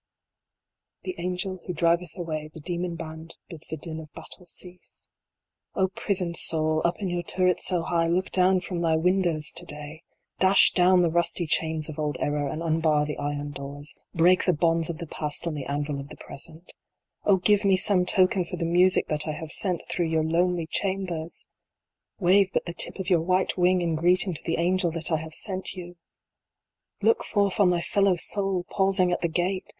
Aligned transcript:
"The 1.03 1.13
Angel 1.19 1.59
Who 1.67 1.73
driveth 1.73 2.17
away 2.17 2.49
the 2.51 2.59
demon 2.59 2.95
band 2.95 3.35
Bids 3.49 3.67
the 3.67 3.77
din 3.77 3.99
of 3.99 4.11
battle 4.13 4.47
cease." 4.47 5.09
O 5.75 5.89
prisoned 5.89 6.37
Soul, 6.37 6.81
up 6.83 7.03
in 7.03 7.07
your 7.07 7.21
turrets 7.21 7.67
so 7.67 7.83
high, 7.83 8.07
look 8.07 8.31
down 8.31 8.61
from 8.61 8.81
thy 8.81 8.95
windows 8.95 9.51
to 9.51 9.63
day 9.63 10.01
I 10.01 10.01
Dash 10.41 10.71
down 10.71 11.03
the 11.03 11.11
rusty 11.11 11.45
chains 11.45 11.87
of 11.87 11.99
old 11.99 12.17
Error, 12.19 12.47
and 12.47 12.63
unbar 12.63 13.05
the 13.05 13.19
iron 13.19 13.51
doors, 13.51 13.93
Break 14.11 14.45
the 14.45 14.53
bonds 14.55 14.89
of 14.89 14.97
the 14.97 15.05
Past 15.05 15.45
on 15.45 15.53
the 15.53 15.65
anvil 15.65 15.99
of 15.99 16.09
the 16.09 16.17
Present 16.17 16.73
O 17.25 17.35
give 17.35 17.63
me 17.63 17.77
some 17.77 18.03
token 18.03 18.43
for 18.43 18.55
the 18.57 18.65
music 18.65 19.07
that 19.09 19.27
I 19.27 19.33
have 19.33 19.51
sent 19.51 19.83
through 19.87 20.07
your 20.07 20.23
lonely 20.23 20.65
chambers 20.65 21.45
1 22.17 22.27
THE 22.27 22.27
RELEASE. 22.37 22.47
29 22.47 22.47
Wave 22.47 22.53
but 22.53 22.65
the 22.65 22.73
tip 22.73 22.97
of 22.99 23.11
your 23.11 23.21
white 23.21 23.55
wing 23.55 23.83
in 23.83 23.93
greeting 23.93 24.33
to 24.33 24.41
the 24.43 24.57
Angel 24.57 24.89
that 24.89 25.11
I 25.11 25.17
have 25.17 25.35
sent 25.35 25.75
you! 25.75 25.95
Look 27.03 27.23
forth 27.23 27.59
on 27.59 27.69
thy 27.69 27.81
fellow 27.81 28.15
Soul 28.15 28.65
pausing 28.71 29.11
at 29.11 29.21
the 29.21 29.27
gate 29.29 29.69